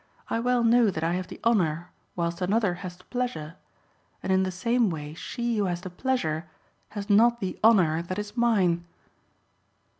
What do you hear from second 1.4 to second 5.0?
honour whilst another has the pleasure; and in the same